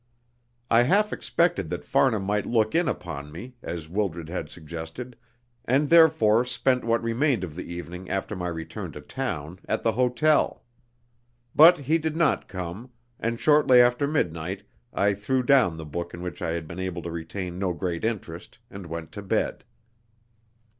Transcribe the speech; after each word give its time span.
I 0.71 0.81
half 0.81 1.13
expected 1.13 1.69
that 1.69 1.85
Farnham 1.85 2.23
might 2.23 2.47
look 2.47 2.73
in 2.73 2.87
upon 2.87 3.31
me, 3.31 3.53
as 3.61 3.87
Wildred 3.87 4.29
had 4.29 4.49
suggested, 4.49 5.15
and 5.63 5.91
therefore 5.91 6.43
spent 6.43 6.83
what 6.83 7.03
remained 7.03 7.43
of 7.43 7.55
the 7.55 7.71
evening 7.71 8.09
after 8.09 8.35
my 8.35 8.47
return 8.47 8.91
to 8.93 9.01
town 9.01 9.59
at 9.69 9.83
the 9.83 9.91
hotel. 9.91 10.63
But 11.53 11.77
he 11.77 11.99
did 11.99 12.15
not 12.15 12.47
come, 12.47 12.89
and 13.19 13.39
shortly 13.39 13.79
after 13.79 14.07
midnight 14.07 14.63
I 14.91 15.13
threw 15.13 15.43
down 15.43 15.77
the 15.77 15.85
book 15.85 16.15
in 16.15 16.23
which 16.23 16.41
I 16.41 16.53
had 16.53 16.67
been 16.67 16.79
able 16.79 17.03
to 17.03 17.11
retain 17.11 17.59
no 17.59 17.71
great 17.71 18.03
interest, 18.03 18.57
and 18.71 18.87
went 18.87 19.11
to 19.11 19.21
bed. 19.21 19.63